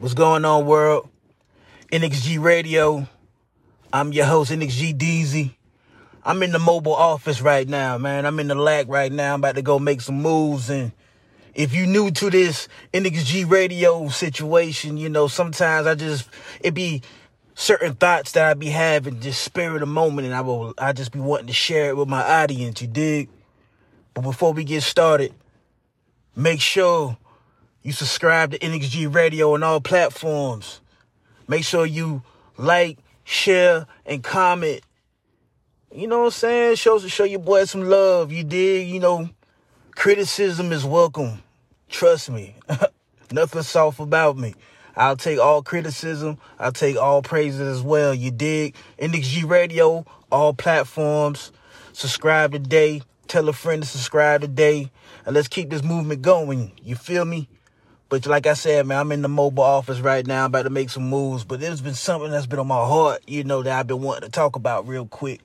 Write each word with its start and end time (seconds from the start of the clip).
What's 0.00 0.14
going 0.14 0.44
on, 0.44 0.64
world? 0.64 1.08
NXG 1.90 2.40
Radio. 2.40 3.08
I'm 3.92 4.12
your 4.12 4.26
host, 4.26 4.52
NXG 4.52 4.96
Deezy. 4.96 5.56
I'm 6.24 6.40
in 6.44 6.52
the 6.52 6.60
mobile 6.60 6.94
office 6.94 7.40
right 7.40 7.68
now, 7.68 7.98
man. 7.98 8.24
I'm 8.24 8.38
in 8.38 8.46
the 8.46 8.54
lag 8.54 8.88
right 8.88 9.10
now. 9.10 9.34
I'm 9.34 9.40
about 9.40 9.56
to 9.56 9.62
go 9.62 9.80
make 9.80 10.00
some 10.00 10.22
moves. 10.22 10.70
And 10.70 10.92
if 11.52 11.74
you 11.74 11.84
new 11.84 12.12
to 12.12 12.30
this 12.30 12.68
NXG 12.94 13.50
Radio 13.50 14.08
situation, 14.08 14.98
you 14.98 15.08
know, 15.08 15.26
sometimes 15.26 15.88
I 15.88 15.96
just, 15.96 16.28
it 16.60 16.74
be 16.74 17.02
certain 17.56 17.94
thoughts 17.94 18.30
that 18.32 18.48
I 18.48 18.54
be 18.54 18.66
having, 18.66 19.18
just 19.18 19.42
spare 19.42 19.82
of 19.82 19.88
moment. 19.88 20.26
And 20.26 20.34
I 20.36 20.42
will, 20.42 20.74
I 20.78 20.92
just 20.92 21.10
be 21.10 21.18
wanting 21.18 21.48
to 21.48 21.52
share 21.52 21.88
it 21.88 21.96
with 21.96 22.06
my 22.06 22.22
audience, 22.22 22.80
you 22.80 22.86
dig? 22.86 23.30
But 24.14 24.20
before 24.20 24.52
we 24.52 24.62
get 24.62 24.84
started, 24.84 25.34
make 26.36 26.60
sure 26.60 27.18
you 27.88 27.92
subscribe 27.92 28.50
to 28.50 28.58
NXG 28.58 29.14
Radio 29.14 29.54
on 29.54 29.62
all 29.62 29.80
platforms. 29.80 30.82
Make 31.48 31.64
sure 31.64 31.86
you 31.86 32.22
like, 32.58 32.98
share, 33.24 33.86
and 34.04 34.22
comment. 34.22 34.82
You 35.90 36.06
know 36.06 36.18
what 36.18 36.24
I'm 36.26 36.30
saying? 36.32 36.76
Show 36.76 36.98
show 36.98 37.24
your 37.24 37.38
boy 37.38 37.64
some 37.64 37.88
love. 37.88 38.30
You 38.30 38.44
did, 38.44 38.86
you 38.88 39.00
know, 39.00 39.30
criticism 39.92 40.70
is 40.70 40.84
welcome. 40.84 41.42
Trust 41.88 42.28
me. 42.28 42.56
Nothing 43.32 43.62
soft 43.62 44.00
about 44.00 44.36
me. 44.36 44.54
I'll 44.94 45.16
take 45.16 45.38
all 45.38 45.62
criticism. 45.62 46.36
I'll 46.58 46.72
take 46.72 46.98
all 46.98 47.22
praises 47.22 47.62
as 47.62 47.80
well. 47.80 48.12
You 48.12 48.30
dig? 48.30 48.74
NXG 48.98 49.48
Radio, 49.48 50.04
all 50.30 50.52
platforms. 50.52 51.52
Subscribe 51.94 52.52
today. 52.52 53.00
Tell 53.28 53.48
a 53.48 53.54
friend 53.54 53.82
to 53.82 53.88
subscribe 53.88 54.42
today. 54.42 54.90
And 55.24 55.34
let's 55.34 55.48
keep 55.48 55.70
this 55.70 55.82
movement 55.82 56.20
going. 56.20 56.72
You 56.82 56.94
feel 56.94 57.24
me? 57.24 57.48
But 58.08 58.26
like 58.26 58.46
I 58.46 58.54
said, 58.54 58.86
man, 58.86 58.98
I'm 58.98 59.12
in 59.12 59.22
the 59.22 59.28
mobile 59.28 59.64
office 59.64 60.00
right 60.00 60.26
now. 60.26 60.44
I'm 60.44 60.46
about 60.46 60.62
to 60.62 60.70
make 60.70 60.88
some 60.88 61.08
moves. 61.08 61.44
But 61.44 61.60
there's 61.60 61.82
been 61.82 61.94
something 61.94 62.30
that's 62.30 62.46
been 62.46 62.58
on 62.58 62.66
my 62.66 62.84
heart, 62.86 63.22
you 63.26 63.44
know, 63.44 63.62
that 63.62 63.78
I've 63.78 63.86
been 63.86 64.00
wanting 64.00 64.28
to 64.28 64.30
talk 64.30 64.56
about 64.56 64.88
real 64.88 65.06
quick. 65.06 65.40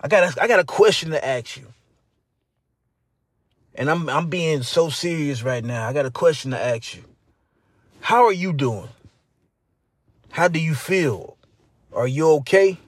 I 0.00 0.08
got 0.08 0.36
a, 0.36 0.42
I 0.42 0.46
got 0.46 0.60
a 0.60 0.64
question 0.64 1.10
to 1.10 1.24
ask 1.24 1.56
you. 1.56 1.66
And 3.74 3.90
I'm 3.90 4.08
I'm 4.10 4.28
being 4.28 4.62
so 4.62 4.90
serious 4.90 5.42
right 5.42 5.64
now. 5.64 5.88
I 5.88 5.94
got 5.94 6.04
a 6.04 6.10
question 6.10 6.50
to 6.50 6.60
ask 6.60 6.94
you. 6.94 7.04
How 8.00 8.24
are 8.24 8.32
you 8.32 8.52
doing? 8.52 8.88
How 10.30 10.48
do 10.48 10.58
you 10.58 10.74
feel? 10.74 11.38
Are 11.94 12.06
you 12.06 12.28
okay? 12.40 12.78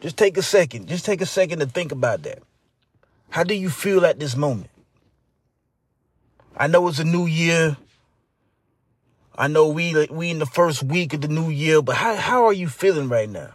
Just 0.00 0.16
take 0.16 0.36
a 0.36 0.42
second. 0.42 0.88
Just 0.88 1.06
take 1.06 1.20
a 1.20 1.26
second 1.26 1.60
to 1.60 1.66
think 1.66 1.92
about 1.92 2.22
that. 2.24 2.42
How 3.30 3.44
do 3.44 3.54
you 3.54 3.70
feel 3.70 4.04
at 4.04 4.18
this 4.18 4.36
moment? 4.36 4.70
I 6.60 6.66
know 6.66 6.88
it's 6.88 6.98
a 6.98 7.04
new 7.04 7.26
year. 7.26 7.76
I 9.36 9.46
know 9.46 9.68
we 9.68 10.08
we 10.10 10.30
in 10.30 10.40
the 10.40 10.46
first 10.46 10.82
week 10.82 11.14
of 11.14 11.20
the 11.20 11.28
new 11.28 11.50
year, 11.50 11.80
but 11.80 11.94
how 11.94 12.16
how 12.16 12.44
are 12.46 12.52
you 12.52 12.68
feeling 12.68 13.08
right 13.08 13.28
now? 13.30 13.50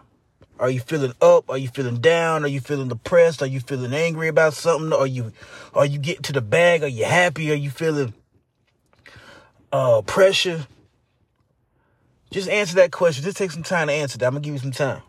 Are 0.57 0.69
you 0.69 0.79
feeling 0.79 1.11
up? 1.21 1.49
Are 1.49 1.57
you 1.57 1.67
feeling 1.67 1.99
down? 1.99 2.45
Are 2.45 2.47
you 2.47 2.61
feeling 2.61 2.87
depressed? 2.87 3.41
Are 3.41 3.47
you 3.47 3.59
feeling 3.59 3.93
angry 3.93 4.29
about 4.29 4.53
something? 4.53 4.93
Are 4.93 5.05
you 5.05 5.33
are 5.73 5.85
you 5.85 5.99
getting 5.99 6.21
to 6.21 6.31
the 6.31 6.39
bag? 6.41 6.81
Are 6.83 6.87
you 6.87 7.03
happy? 7.03 7.51
Are 7.51 7.55
you 7.55 7.69
feeling 7.69 8.13
uh 9.73 10.01
pressure? 10.03 10.65
Just 12.31 12.47
answer 12.47 12.75
that 12.75 12.93
question. 12.93 13.25
Just 13.25 13.35
take 13.35 13.51
some 13.51 13.63
time 13.63 13.87
to 13.87 13.93
answer 13.93 14.17
that. 14.17 14.27
I'm 14.27 14.33
gonna 14.33 14.41
give 14.41 14.53
you 14.53 14.59
some 14.59 14.71
time. 14.71 15.01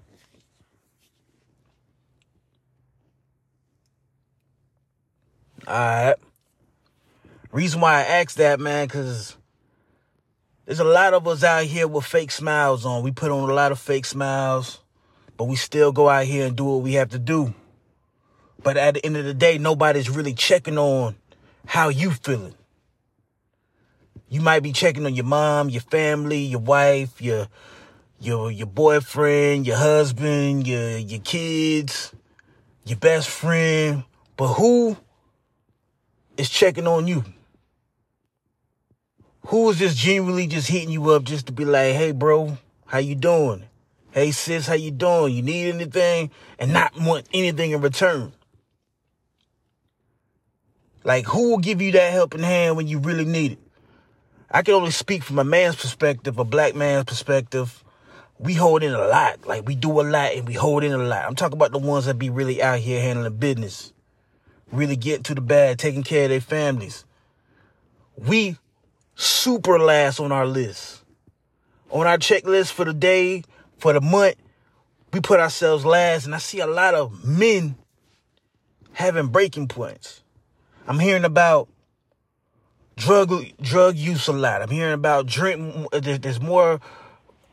All 5.68 5.78
right. 5.78 6.16
Reason 7.54 7.80
why 7.80 8.00
I 8.00 8.02
asked 8.02 8.38
that, 8.38 8.58
man, 8.58 8.88
because 8.88 9.36
there's 10.66 10.80
a 10.80 10.84
lot 10.84 11.14
of 11.14 11.24
us 11.28 11.44
out 11.44 11.62
here 11.62 11.86
with 11.86 12.04
fake 12.04 12.32
smiles 12.32 12.84
on. 12.84 13.04
We 13.04 13.12
put 13.12 13.30
on 13.30 13.48
a 13.48 13.54
lot 13.54 13.70
of 13.70 13.78
fake 13.78 14.06
smiles, 14.06 14.80
but 15.36 15.44
we 15.44 15.54
still 15.54 15.92
go 15.92 16.08
out 16.08 16.24
here 16.24 16.48
and 16.48 16.56
do 16.56 16.64
what 16.64 16.82
we 16.82 16.94
have 16.94 17.10
to 17.10 17.18
do. 17.20 17.54
But 18.60 18.76
at 18.76 18.94
the 18.94 19.06
end 19.06 19.16
of 19.16 19.24
the 19.24 19.34
day, 19.34 19.58
nobody's 19.58 20.10
really 20.10 20.34
checking 20.34 20.78
on 20.78 21.14
how 21.64 21.90
you 21.90 22.10
feeling. 22.10 22.56
You 24.28 24.40
might 24.40 24.64
be 24.64 24.72
checking 24.72 25.06
on 25.06 25.14
your 25.14 25.24
mom, 25.24 25.70
your 25.70 25.82
family, 25.82 26.40
your 26.40 26.58
wife, 26.58 27.22
your 27.22 27.46
your 28.18 28.50
your 28.50 28.66
boyfriend, 28.66 29.64
your 29.64 29.76
husband, 29.76 30.66
your 30.66 30.98
your 30.98 31.20
kids, 31.20 32.12
your 32.84 32.98
best 32.98 33.30
friend, 33.30 34.02
but 34.36 34.54
who 34.54 34.96
is 36.36 36.50
checking 36.50 36.88
on 36.88 37.06
you? 37.06 37.22
Who 39.48 39.68
is 39.68 39.78
just 39.78 39.98
genuinely 39.98 40.46
just 40.46 40.68
hitting 40.68 40.90
you 40.90 41.10
up 41.10 41.24
just 41.24 41.46
to 41.46 41.52
be 41.52 41.66
like, 41.66 41.94
hey 41.94 42.12
bro, 42.12 42.56
how 42.86 42.98
you 42.98 43.14
doing? 43.14 43.64
Hey 44.10 44.30
sis, 44.30 44.66
how 44.66 44.74
you 44.74 44.90
doing? 44.90 45.34
You 45.34 45.42
need 45.42 45.74
anything? 45.74 46.30
And 46.58 46.72
not 46.72 46.98
want 46.98 47.28
anything 47.34 47.72
in 47.72 47.82
return. 47.82 48.32
Like 51.04 51.26
who 51.26 51.50
will 51.50 51.58
give 51.58 51.82
you 51.82 51.92
that 51.92 52.12
helping 52.12 52.42
hand 52.42 52.76
when 52.76 52.86
you 52.86 52.98
really 52.98 53.26
need 53.26 53.52
it? 53.52 53.58
I 54.50 54.62
can 54.62 54.74
only 54.74 54.92
speak 54.92 55.22
from 55.22 55.38
a 55.38 55.44
man's 55.44 55.76
perspective, 55.76 56.38
a 56.38 56.44
black 56.44 56.74
man's 56.74 57.04
perspective. 57.04 57.84
We 58.38 58.54
hold 58.54 58.82
in 58.82 58.94
a 58.94 59.06
lot. 59.06 59.46
Like 59.46 59.66
we 59.66 59.74
do 59.74 60.00
a 60.00 60.02
lot 60.02 60.32
and 60.32 60.48
we 60.48 60.54
hold 60.54 60.84
in 60.84 60.92
a 60.92 60.98
lot. 60.98 61.26
I'm 61.26 61.34
talking 61.34 61.58
about 61.58 61.72
the 61.72 61.78
ones 61.78 62.06
that 62.06 62.18
be 62.18 62.30
really 62.30 62.62
out 62.62 62.78
here 62.78 63.02
handling 63.02 63.36
business. 63.36 63.92
Really 64.72 64.96
getting 64.96 65.24
to 65.24 65.34
the 65.34 65.42
bag, 65.42 65.76
taking 65.76 66.02
care 66.02 66.24
of 66.24 66.30
their 66.30 66.40
families. 66.40 67.04
We 68.16 68.56
super 69.14 69.78
last 69.78 70.20
on 70.20 70.32
our 70.32 70.46
list. 70.46 71.02
On 71.90 72.06
our 72.06 72.18
checklist 72.18 72.72
for 72.72 72.84
the 72.84 72.92
day, 72.92 73.44
for 73.78 73.92
the 73.92 74.00
month, 74.00 74.36
we 75.12 75.20
put 75.20 75.40
ourselves 75.40 75.84
last. 75.84 76.26
And 76.26 76.34
I 76.34 76.38
see 76.38 76.60
a 76.60 76.66
lot 76.66 76.94
of 76.94 77.24
men 77.24 77.76
having 78.92 79.28
breaking 79.28 79.68
points. 79.68 80.22
I'm 80.86 80.98
hearing 80.98 81.24
about 81.24 81.68
drug 82.96 83.32
drug 83.60 83.96
use 83.96 84.28
a 84.28 84.32
lot. 84.32 84.62
I'm 84.62 84.70
hearing 84.70 84.94
about 84.94 85.26
drink. 85.26 85.88
There's 85.92 86.40
more 86.40 86.80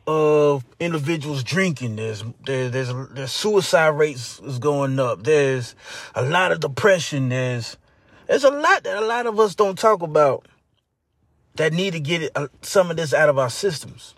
of 0.07 0.65
individuals 0.79 1.43
drinking. 1.43 1.95
There's 1.95 2.23
there, 2.45 2.69
there's 2.69 2.91
there's 3.11 3.31
suicide 3.31 3.89
rates 3.89 4.39
is 4.39 4.59
going 4.59 4.99
up. 4.99 5.23
There's 5.23 5.75
a 6.15 6.23
lot 6.23 6.51
of 6.51 6.59
depression. 6.59 7.29
There's 7.29 7.77
there's 8.27 8.43
a 8.43 8.49
lot 8.49 8.83
that 8.83 8.97
a 8.97 9.05
lot 9.05 9.25
of 9.25 9.39
us 9.39 9.55
don't 9.55 9.77
talk 9.77 10.01
about 10.01 10.47
that 11.55 11.73
need 11.73 11.93
to 11.93 11.99
get 11.99 12.31
uh, 12.35 12.47
some 12.61 12.91
of 12.91 12.97
this 12.97 13.13
out 13.13 13.29
of 13.29 13.37
our 13.37 13.49
systems. 13.49 14.15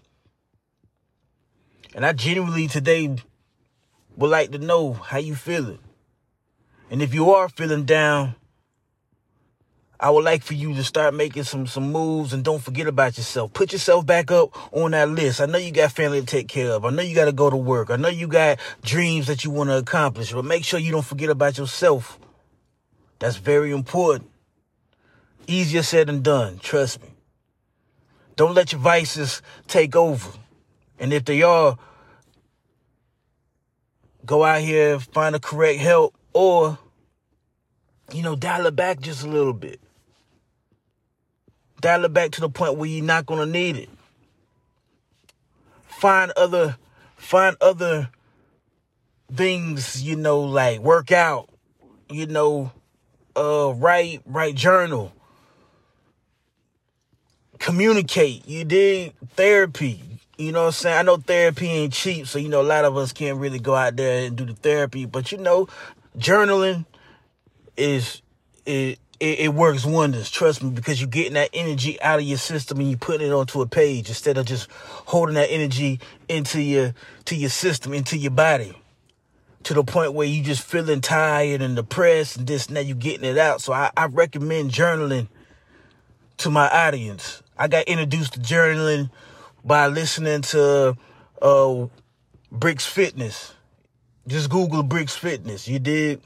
And 1.95 2.05
I 2.05 2.13
genuinely 2.13 2.67
today 2.67 3.15
would 4.15 4.29
like 4.29 4.51
to 4.51 4.57
know 4.57 4.93
how 4.93 5.17
you 5.17 5.35
feeling. 5.35 5.79
And 6.89 7.01
if 7.01 7.13
you 7.13 7.31
are 7.31 7.49
feeling 7.49 7.85
down, 7.85 8.35
I 9.99 10.09
would 10.09 10.25
like 10.25 10.43
for 10.43 10.53
you 10.53 10.73
to 10.73 10.83
start 10.83 11.13
making 11.13 11.43
some 11.45 11.65
some 11.65 11.91
moves 11.91 12.33
and 12.33 12.43
don't 12.43 12.61
forget 12.61 12.87
about 12.87 13.17
yourself. 13.17 13.53
Put 13.53 13.71
yourself 13.71 14.05
back 14.05 14.31
up 14.31 14.51
on 14.73 14.91
that 14.91 15.09
list. 15.09 15.39
I 15.39 15.45
know 15.45 15.57
you 15.57 15.71
got 15.71 15.93
family 15.93 16.19
to 16.19 16.25
take 16.25 16.49
care 16.49 16.71
of. 16.71 16.83
I 16.83 16.89
know 16.89 17.03
you 17.03 17.15
got 17.15 17.25
to 17.25 17.31
go 17.31 17.49
to 17.49 17.55
work. 17.55 17.89
I 17.89 17.95
know 17.95 18.09
you 18.09 18.27
got 18.27 18.59
dreams 18.83 19.27
that 19.27 19.45
you 19.45 19.51
want 19.51 19.69
to 19.69 19.77
accomplish, 19.77 20.33
but 20.33 20.43
make 20.43 20.65
sure 20.65 20.79
you 20.79 20.91
don't 20.91 21.05
forget 21.05 21.29
about 21.29 21.57
yourself. 21.57 22.19
That's 23.19 23.37
very 23.37 23.71
important. 23.71 24.29
Easier 25.47 25.83
said 25.83 26.07
than 26.07 26.21
done, 26.21 26.59
trust 26.59 27.01
me. 27.01 27.12
Don't 28.35 28.55
let 28.55 28.71
your 28.71 28.81
vices 28.81 29.41
take 29.67 29.95
over. 29.95 30.29
And 30.99 31.13
if 31.13 31.25
they 31.25 31.43
are, 31.43 31.77
go 34.25 34.43
out 34.43 34.61
here, 34.61 34.99
find 34.99 35.35
the 35.35 35.39
correct 35.39 35.79
help, 35.79 36.15
or, 36.33 36.77
you 38.11 38.23
know, 38.23 38.35
dial 38.35 38.65
it 38.65 38.75
back 38.75 38.99
just 39.01 39.23
a 39.23 39.29
little 39.29 39.53
bit. 39.53 39.79
Dial 41.81 42.05
it 42.05 42.13
back 42.13 42.31
to 42.31 42.41
the 42.41 42.49
point 42.49 42.77
where 42.77 42.89
you're 42.89 43.03
not 43.03 43.25
gonna 43.25 43.45
need 43.45 43.75
it. 43.75 43.89
Find 45.85 46.31
other, 46.31 46.77
find 47.17 47.55
other 47.61 48.09
things, 49.33 50.01
you 50.01 50.15
know, 50.15 50.41
like 50.41 50.79
work 50.79 51.11
out, 51.11 51.49
you 52.09 52.25
know, 52.25 52.71
uh, 53.35 53.73
write, 53.75 54.21
write 54.25 54.55
journal, 54.55 55.11
communicate. 57.63 58.45
You 58.45 58.65
did 58.65 59.13
therapy. 59.35 60.01
You 60.37 60.51
know 60.51 60.61
what 60.61 60.67
I'm 60.67 60.71
saying? 60.73 60.97
I 60.97 61.01
know 61.03 61.17
therapy 61.17 61.67
ain't 61.67 61.93
cheap, 61.93 62.27
so 62.27 62.37
you 62.37 62.49
know 62.49 62.61
a 62.61 62.63
lot 62.63 62.83
of 62.83 62.97
us 62.97 63.13
can't 63.13 63.37
really 63.37 63.59
go 63.59 63.73
out 63.73 63.95
there 63.95 64.25
and 64.25 64.35
do 64.35 64.45
the 64.45 64.53
therapy. 64.53 65.05
But 65.05 65.31
you 65.31 65.37
know, 65.37 65.69
journaling 66.17 66.85
is 67.77 68.21
it 68.65 68.99
it, 69.19 69.39
it 69.39 69.53
works 69.53 69.85
wonders. 69.85 70.29
Trust 70.29 70.61
me, 70.61 70.71
because 70.71 70.99
you're 70.99 71.09
getting 71.09 71.35
that 71.35 71.51
energy 71.53 72.01
out 72.01 72.19
of 72.19 72.25
your 72.25 72.37
system 72.37 72.79
and 72.79 72.89
you 72.89 72.97
putting 72.97 73.27
it 73.27 73.31
onto 73.31 73.61
a 73.61 73.67
page 73.67 74.09
instead 74.09 74.37
of 74.37 74.45
just 74.45 74.69
holding 74.71 75.35
that 75.35 75.49
energy 75.49 76.01
into 76.27 76.61
your 76.61 76.93
to 77.25 77.35
your 77.35 77.49
system, 77.49 77.93
into 77.93 78.17
your 78.17 78.31
body. 78.31 78.73
To 79.63 79.73
the 79.73 79.83
point 79.85 80.11
where 80.11 80.27
you 80.27 80.43
just 80.43 80.61
feeling 80.61 80.99
tired 80.99 81.61
and 81.61 81.77
depressed 81.77 82.35
and 82.35 82.45
this 82.45 82.67
and 82.67 82.75
that, 82.75 82.85
you 82.85 82.95
getting 82.95 83.23
it 83.23 83.37
out. 83.37 83.61
So 83.61 83.71
I, 83.71 83.91
I 83.95 84.07
recommend 84.07 84.71
journaling 84.71 85.29
to 86.39 86.49
my 86.49 86.67
audience. 86.67 87.42
I 87.57 87.67
got 87.67 87.85
introduced 87.85 88.33
to 88.33 88.39
journaling 88.39 89.11
by 89.63 89.87
listening 89.87 90.41
to 90.41 90.97
uh 91.41 91.87
Bricks 92.51 92.85
Fitness. 92.85 93.53
Just 94.27 94.49
Google 94.49 94.83
Bricks 94.83 95.15
Fitness. 95.15 95.67
You 95.67 95.79
did. 95.79 96.21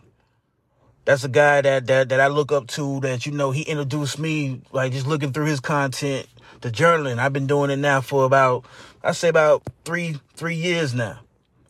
That's 1.05 1.23
a 1.23 1.29
guy 1.29 1.61
that, 1.61 1.87
that 1.87 2.09
that 2.09 2.19
I 2.19 2.27
look 2.27 2.51
up 2.51 2.67
to. 2.67 2.99
That 3.01 3.25
you 3.25 3.31
know, 3.31 3.51
he 3.51 3.63
introduced 3.63 4.19
me 4.19 4.61
like 4.71 4.91
just 4.91 5.07
looking 5.07 5.33
through 5.33 5.45
his 5.45 5.59
content, 5.59 6.27
the 6.61 6.69
journaling. 6.69 7.17
I've 7.17 7.33
been 7.33 7.47
doing 7.47 7.71
it 7.71 7.77
now 7.77 8.01
for 8.01 8.25
about 8.25 8.65
I 9.03 9.11
say 9.11 9.29
about 9.29 9.63
three 9.83 10.19
three 10.35 10.55
years 10.55 10.93
now. 10.93 11.19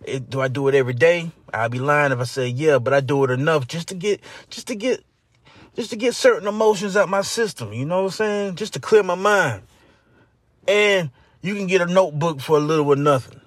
It, 0.03 0.29
do 0.29 0.41
I 0.41 0.47
do 0.47 0.67
it 0.67 0.75
every 0.75 0.93
day? 0.93 1.31
I'd 1.53 1.71
be 1.71 1.79
lying 1.79 2.11
if 2.11 2.19
I 2.19 2.23
say 2.23 2.47
yeah, 2.47 2.77
but 2.77 2.93
I 2.93 2.99
do 2.99 3.23
it 3.23 3.31
enough 3.31 3.67
just 3.67 3.87
to 3.89 3.95
get 3.95 4.21
just 4.49 4.67
to 4.67 4.75
get 4.75 5.03
just 5.77 5.91
to 5.91 5.95
get 5.95 6.15
certain 6.15 6.47
emotions 6.47 6.97
out 6.97 7.07
my 7.07 7.21
system. 7.21 7.71
You 7.71 7.85
know 7.85 7.97
what 7.97 8.05
I'm 8.05 8.09
saying? 8.09 8.55
Just 8.55 8.73
to 8.73 8.79
clear 8.79 9.03
my 9.03 9.13
mind. 9.13 9.61
And 10.67 11.11
you 11.43 11.53
can 11.53 11.67
get 11.67 11.81
a 11.81 11.85
notebook 11.85 12.41
for 12.41 12.57
a 12.57 12.59
little 12.59 12.87
or 12.87 12.95
nothing. 12.95 13.39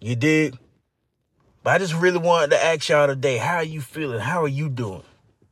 You 0.00 0.16
dig? 0.16 0.58
But 1.62 1.70
I 1.70 1.78
just 1.78 1.94
really 1.94 2.18
wanted 2.18 2.50
to 2.50 2.62
ask 2.62 2.88
y'all 2.88 3.06
today, 3.06 3.36
how 3.36 3.58
are 3.58 3.64
you 3.64 3.80
feeling? 3.80 4.18
How 4.18 4.42
are 4.42 4.48
you 4.48 4.68
doing? 4.68 5.04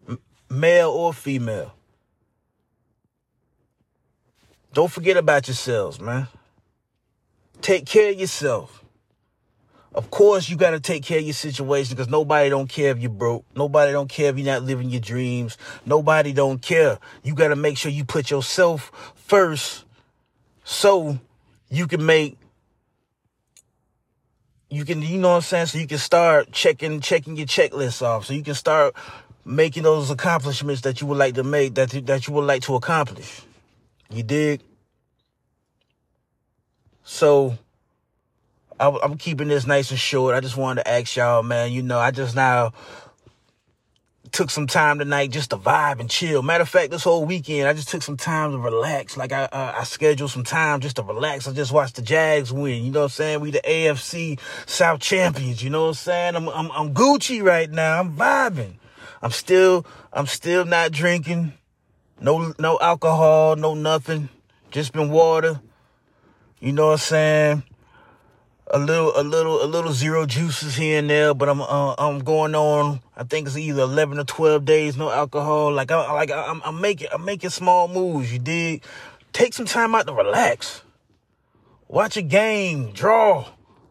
M- 0.09 0.19
male 0.51 0.91
or 0.91 1.15
female? 1.15 1.73
Don't 4.73 4.91
forget 4.91 5.17
about 5.17 5.47
yourselves, 5.47 6.01
man. 6.01 6.27
Take 7.61 7.87
care 7.87 8.11
of 8.11 8.19
yourself. 8.19 8.82
Of 9.95 10.11
course, 10.11 10.49
you 10.49 10.57
got 10.57 10.71
to 10.71 10.81
take 10.81 11.05
care 11.05 11.19
of 11.19 11.25
your 11.25 11.35
situation 11.35 11.97
because 11.97 12.11
nobody 12.11 12.49
don't 12.49 12.69
care 12.69 12.91
if 12.93 12.99
you're 12.99 13.11
broke. 13.11 13.45
Nobody 13.55 13.93
don't 13.93 14.09
care 14.09 14.31
if 14.31 14.39
you're 14.39 14.47
not 14.47 14.63
living 14.63 14.89
your 14.89 15.03
dreams. 15.03 15.59
Nobody 15.85 16.33
don't 16.33 16.63
care. 16.63 16.99
You 17.23 17.35
got 17.35 17.49
to 17.49 17.57
make 17.57 17.77
sure 17.77 17.91
you 17.91 18.05
put 18.05 18.31
yourself 18.31 18.91
first 19.15 19.85
so 20.65 21.19
you 21.69 21.87
can 21.87 22.05
make 22.05 22.39
you 24.69 24.87
can 24.87 25.03
you 25.03 25.19
know 25.19 25.31
what 25.31 25.37
I'm 25.37 25.43
saying 25.43 25.67
so 25.67 25.79
you 25.79 25.87
can 25.87 25.99
start 25.99 26.51
checking 26.53 27.01
checking 27.01 27.37
your 27.37 27.47
checklist 27.47 28.01
off 28.03 28.27
so 28.27 28.33
you 28.33 28.43
can 28.43 28.55
start 28.55 28.95
making 29.45 29.83
those 29.83 30.11
accomplishments 30.11 30.83
that 30.83 31.01
you 31.01 31.07
would 31.09 31.19
like 31.19 31.35
to 31.35 31.45
make 31.45 31.75
that 31.75 31.91
that 32.07 32.27
you 32.27 32.35
would 32.35 32.45
like 32.45 32.63
to 32.63 32.75
accomplish 32.75 33.43
you 34.11 34.23
dig 34.23 34.61
so 37.03 37.59
I, 38.83 38.99
I'm 39.03 39.17
keeping 39.17 39.49
this 39.49 39.67
nice 39.67 39.91
and 39.91 40.01
short 40.01 40.35
I 40.35 40.41
just 40.41 40.57
wanted 40.57 40.83
to 40.83 40.91
ask 40.91 41.17
y'all 41.17 41.43
man 41.43 41.73
you 41.73 41.83
know 41.83 41.99
I 41.99 42.11
just 42.11 42.35
now 42.35 42.73
took 44.33 44.51
some 44.51 44.67
time 44.67 44.99
tonight 44.99 45.31
just 45.31 45.51
to 45.51 45.57
vibe 45.57 46.01
and 46.01 46.11
chill. 46.11 46.43
Matter 46.43 46.63
of 46.63 46.69
fact, 46.69 46.91
this 46.91 47.05
whole 47.05 47.25
weekend, 47.25 47.69
I 47.69 47.75
just 47.75 47.89
took 47.89 48.03
some 48.03 48.17
time 48.17 48.53
to 48.53 48.59
relax. 48.59 49.17
Like 49.17 49.31
I, 49.31 49.45
uh, 49.45 49.75
I 49.79 49.85
scheduled 49.85 50.31
some 50.31 50.43
time 50.43 50.81
just 50.81 50.97
to 50.97 51.03
relax. 51.03 51.47
I 51.47 51.53
just 51.53 51.71
watched 51.71 51.97
the 51.97 52.03
Jags 52.03 52.53
win. 52.53 52.83
You 52.83 52.91
know 52.91 53.01
what 53.01 53.05
I'm 53.05 53.11
saying? 53.11 53.41
We 53.41 53.51
the 53.51 53.61
AFC 53.61 54.41
South 54.67 55.01
champions. 55.01 55.63
You 55.63 55.71
know 55.71 55.83
what 55.83 55.89
I'm 55.89 55.95
saying? 55.95 56.37
I'm, 56.37 56.49
I'm, 56.49 56.71
I'm 56.73 56.95
Gucci 56.95 57.43
right 57.43 57.71
now. 57.71 58.01
I'm 58.01 58.17
vibing. 58.17 58.75
I'm 59.21 59.31
still, 59.31 59.87
I'm 60.13 60.27
still 60.27 60.65
not 60.65 60.93
drinking. 60.93 61.53
No, 62.21 62.55
no 62.59 62.79
alcohol, 62.81 63.57
no 63.57 63.75
nothing. 63.75 64.31
Just 64.71 64.93
been 64.93 65.11
water. 65.11 65.61
You 66.59 66.73
know 66.73 66.87
what 66.87 66.93
I'm 66.93 66.99
saying? 66.99 67.63
A 68.69 68.79
little, 68.79 69.13
a 69.17 69.23
little, 69.23 69.63
a 69.63 69.67
little 69.67 69.93
zero 69.93 70.27
juices 70.27 70.77
here 70.77 70.99
and 70.99 71.11
there, 71.11 71.35
but 71.35 71.49
I'm, 71.49 71.61
uh, 71.61 71.95
I'm 71.99 72.21
going 72.21 72.55
on. 72.55 73.01
I 73.17 73.25
think 73.25 73.47
it's 73.47 73.57
either 73.57 73.83
11 73.83 74.19
or 74.19 74.25
12 74.25 74.65
days, 74.65 74.97
no 74.97 75.11
alcohol. 75.11 75.73
Like 75.73 75.91
I, 75.91 76.13
like 76.13 76.31
I'm, 76.31 76.63
I'm 76.65 76.81
making, 76.81 77.09
I'm 77.13 77.25
making 77.25 77.51
small 77.51 77.89
moves. 77.89 78.33
You 78.33 78.39
dig? 78.39 78.83
Take 79.33 79.55
some 79.55 79.67
time 79.67 79.95
out 79.95 80.07
to 80.07 80.13
relax. 80.13 80.83
Watch 81.89 82.17
a 82.17 82.23
game, 82.23 82.93
draw. 82.93 83.47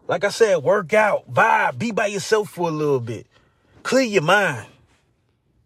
Like 0.08 0.24
I 0.24 0.30
said, 0.30 0.58
work 0.58 0.94
out, 0.94 1.32
vibe, 1.32 1.78
be 1.78 1.92
by 1.92 2.08
yourself 2.08 2.50
for 2.50 2.68
a 2.68 2.72
little 2.72 3.00
bit. 3.00 3.28
Clear 3.84 4.04
your 4.04 4.24
mind. 4.24 4.68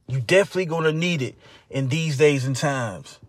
You 0.08 0.20
definitely 0.20 0.66
gonna 0.66 0.92
need 0.92 1.22
it 1.22 1.36
in 1.70 1.88
these 1.90 2.18
days 2.18 2.46
and 2.46 2.56
times. 2.56 3.20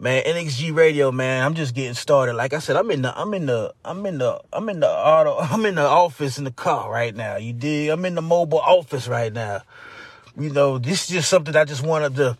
Man, 0.00 0.22
NXG 0.22 0.72
Radio, 0.76 1.10
man, 1.10 1.44
I'm 1.44 1.54
just 1.54 1.74
getting 1.74 1.94
started. 1.94 2.34
Like 2.34 2.52
I 2.52 2.60
said, 2.60 2.76
I'm 2.76 2.88
in 2.92 3.02
the 3.02 3.20
I'm 3.20 3.34
in 3.34 3.46
the 3.46 3.74
I'm 3.84 4.06
in 4.06 4.18
the 4.18 4.40
I'm 4.52 4.68
in 4.68 4.78
the 4.78 4.88
auto 4.88 5.38
I'm 5.40 5.66
in 5.66 5.74
the 5.74 5.82
office 5.82 6.38
in 6.38 6.44
the 6.44 6.52
car 6.52 6.88
right 6.88 7.12
now. 7.14 7.36
You 7.36 7.52
dig? 7.52 7.88
I'm 7.88 8.04
in 8.04 8.14
the 8.14 8.22
mobile 8.22 8.60
office 8.60 9.08
right 9.08 9.32
now. 9.32 9.62
You 10.38 10.50
know, 10.50 10.78
this 10.78 11.02
is 11.02 11.08
just 11.08 11.28
something 11.28 11.56
I 11.56 11.64
just 11.64 11.82
wanted 11.82 12.14
to 12.14 12.38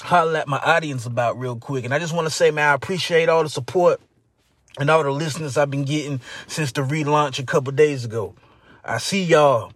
holler 0.00 0.40
at 0.40 0.46
my 0.46 0.58
audience 0.58 1.06
about 1.06 1.38
real 1.38 1.56
quick. 1.56 1.86
And 1.86 1.94
I 1.94 1.98
just 1.98 2.14
want 2.14 2.26
to 2.26 2.30
say, 2.30 2.50
man, 2.50 2.68
I 2.68 2.74
appreciate 2.74 3.30
all 3.30 3.42
the 3.42 3.48
support 3.48 3.98
and 4.78 4.90
all 4.90 5.02
the 5.02 5.10
listeners 5.10 5.56
I've 5.56 5.70
been 5.70 5.86
getting 5.86 6.20
since 6.48 6.70
the 6.72 6.82
relaunch 6.82 7.38
a 7.38 7.44
couple 7.44 7.72
days 7.72 8.04
ago. 8.04 8.34
I 8.84 8.98
see 8.98 9.24
y'all. 9.24 9.72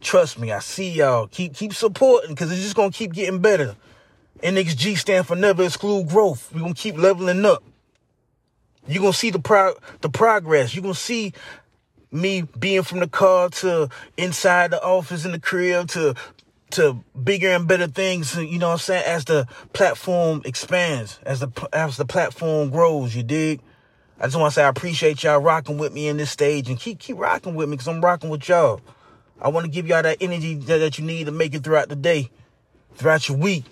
Trust 0.00 0.36
me, 0.36 0.50
I 0.50 0.58
see 0.58 0.90
y'all. 0.90 1.28
Keep 1.28 1.54
keep 1.54 1.74
supporting 1.74 2.30
because 2.30 2.50
it's 2.50 2.62
just 2.62 2.74
gonna 2.74 2.90
keep 2.90 3.12
getting 3.12 3.38
better. 3.38 3.76
NXG 4.42 4.98
stand 4.98 5.26
for 5.26 5.36
never 5.36 5.64
exclude 5.64 6.08
growth. 6.08 6.52
We're 6.52 6.60
gonna 6.60 6.74
keep 6.74 6.96
leveling 6.96 7.44
up. 7.44 7.62
You're 8.86 9.02
gonna 9.02 9.12
see 9.12 9.30
the 9.30 9.38
pro 9.38 9.74
the 10.00 10.08
progress. 10.08 10.74
You're 10.74 10.82
gonna 10.82 10.94
see 10.94 11.32
me 12.12 12.42
being 12.42 12.82
from 12.82 13.00
the 13.00 13.08
car 13.08 13.48
to 13.48 13.88
inside 14.16 14.72
the 14.72 14.82
office 14.82 15.24
in 15.24 15.32
the 15.32 15.40
crib 15.40 15.88
to 15.88 16.14
to 16.70 17.02
bigger 17.22 17.48
and 17.48 17.66
better 17.66 17.88
things, 17.88 18.36
you 18.36 18.58
know 18.58 18.68
what 18.68 18.74
I'm 18.74 18.78
saying, 18.78 19.04
as 19.06 19.24
the 19.24 19.46
platform 19.72 20.42
expands, 20.44 21.18
as 21.24 21.40
the 21.40 21.68
as 21.72 21.96
the 21.96 22.04
platform 22.04 22.70
grows, 22.70 23.14
you 23.14 23.22
dig? 23.22 23.60
I 24.20 24.24
just 24.24 24.36
want 24.36 24.52
to 24.52 24.54
say 24.54 24.64
I 24.64 24.68
appreciate 24.68 25.22
y'all 25.22 25.40
rocking 25.40 25.78
with 25.78 25.92
me 25.92 26.08
in 26.08 26.16
this 26.16 26.30
stage 26.30 26.68
and 26.68 26.78
keep 26.78 26.98
keep 26.98 27.18
rocking 27.18 27.54
with 27.54 27.68
me 27.68 27.76
because 27.76 27.88
I'm 27.88 28.00
rocking 28.00 28.30
with 28.30 28.48
y'all. 28.48 28.80
I 29.40 29.48
want 29.48 29.64
to 29.64 29.70
give 29.70 29.86
y'all 29.86 30.02
that 30.02 30.18
energy 30.20 30.54
that, 30.54 30.78
that 30.78 30.98
you 30.98 31.04
need 31.04 31.24
to 31.24 31.32
make 31.32 31.54
it 31.54 31.64
throughout 31.64 31.88
the 31.88 31.96
day, 31.96 32.30
throughout 32.94 33.28
your 33.28 33.38
week. 33.38 33.64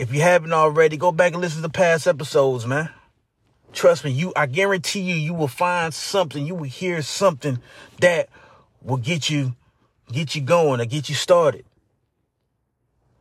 If 0.00 0.14
you 0.14 0.22
haven't 0.22 0.54
already, 0.54 0.96
go 0.96 1.12
back 1.12 1.34
and 1.34 1.42
listen 1.42 1.60
to 1.60 1.68
past 1.68 2.06
episodes, 2.06 2.66
man. 2.66 2.88
Trust 3.74 4.02
me, 4.02 4.10
you 4.10 4.32
I 4.34 4.46
guarantee 4.46 5.02
you 5.02 5.14
you 5.14 5.34
will 5.34 5.46
find 5.46 5.92
something, 5.92 6.46
you 6.46 6.54
will 6.54 6.64
hear 6.64 7.02
something 7.02 7.58
that 8.00 8.30
will 8.80 8.96
get 8.96 9.28
you 9.28 9.54
get 10.10 10.34
you 10.34 10.40
going 10.40 10.80
or 10.80 10.86
get 10.86 11.10
you 11.10 11.14
started. 11.14 11.66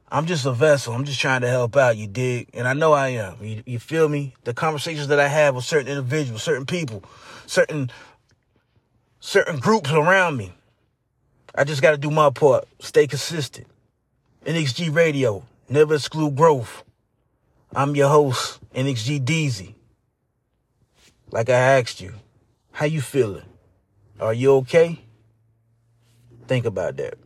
I'm 0.09 0.25
just 0.25 0.45
a 0.45 0.53
vessel. 0.53 0.93
I'm 0.93 1.03
just 1.03 1.19
trying 1.19 1.41
to 1.41 1.49
help 1.49 1.75
out, 1.75 1.97
you 1.97 2.07
dig? 2.07 2.47
And 2.53 2.65
I 2.65 2.71
know 2.71 2.93
I 2.93 3.09
am. 3.09 3.35
You, 3.43 3.61
you 3.65 3.77
feel 3.77 4.07
me? 4.07 4.33
The 4.45 4.53
conversations 4.53 5.09
that 5.09 5.19
I 5.19 5.27
have 5.27 5.55
with 5.55 5.65
certain 5.65 5.89
individuals, 5.89 6.43
certain 6.43 6.65
people, 6.65 7.03
certain 7.45 7.91
certain 9.19 9.59
groups 9.59 9.91
around 9.91 10.38
me. 10.38 10.53
I 11.53 11.65
just 11.65 11.81
got 11.81 11.91
to 11.91 11.98
do 11.98 12.09
my 12.09 12.29
part. 12.29 12.69
Stay 12.79 13.05
consistent. 13.05 13.67
NXG 14.45 14.95
Radio, 14.95 15.43
Never 15.69 15.93
exclude 15.93 16.35
growth. 16.35 16.83
I'm 17.75 17.95
your 17.95 18.09
host, 18.09 18.59
NXG 18.73 19.23
Deezy. 19.23 19.75
Like 21.29 21.49
I 21.49 21.77
asked 21.77 22.01
you, 22.01 22.13
how 22.71 22.88
you 22.88 23.01
feeling? 23.01 23.45
Are 24.19 24.33
you 24.33 24.55
okay? 24.55 25.05
Think 26.47 26.65
about 26.65 26.97
that. 26.97 27.19